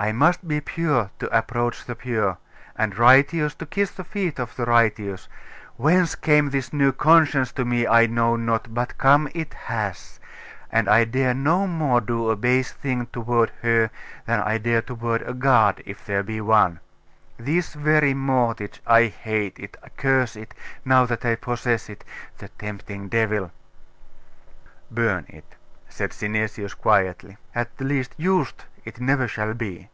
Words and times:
I 0.00 0.12
must 0.12 0.46
be 0.46 0.60
pure 0.60 1.10
to 1.18 1.28
approach 1.36 1.84
the 1.84 1.96
pure; 1.96 2.38
and 2.76 2.96
righteous, 2.96 3.52
to 3.56 3.66
kiss 3.66 3.90
the 3.90 4.04
feet 4.04 4.38
of 4.38 4.54
the 4.54 4.64
righteous. 4.64 5.28
Whence 5.74 6.14
came 6.14 6.50
this 6.50 6.72
new 6.72 6.92
conscience 6.92 7.50
to 7.54 7.64
me 7.64 7.84
I 7.84 8.06
know 8.06 8.36
not, 8.36 8.72
but 8.72 8.96
come 8.96 9.28
it 9.34 9.54
has; 9.54 10.20
and 10.70 10.86
I 10.88 11.02
dare 11.02 11.34
no 11.34 11.66
more 11.66 12.00
do 12.00 12.30
a 12.30 12.36
base 12.36 12.70
thing 12.70 13.06
toward 13.06 13.50
her, 13.62 13.90
than 14.24 14.38
I 14.40 14.58
dare 14.58 14.82
toward 14.82 15.22
a 15.22 15.34
God, 15.34 15.82
if 15.84 16.06
there 16.06 16.22
be 16.22 16.40
one. 16.40 16.78
This 17.36 17.74
very 17.74 18.14
mortgage 18.14 18.80
I 18.86 19.06
hate 19.06 19.58
it, 19.58 19.76
curse 19.96 20.36
it, 20.36 20.54
now 20.84 21.06
that 21.06 21.24
I 21.24 21.34
possess 21.34 21.88
it 21.88 22.04
the 22.36 22.50
tempting 22.50 23.08
devil!' 23.08 23.50
'Burn 24.92 25.24
it,' 25.28 25.56
said 25.88 26.12
Synesius 26.12 26.74
quietly. 26.74 27.36
'Perhaps 27.52 27.54
I 27.56 27.58
may. 27.58 27.60
At 27.60 27.80
least, 27.88 28.14
used 28.16 28.64
it 28.84 29.00
never 29.00 29.28
shall 29.28 29.52
be. 29.52 29.90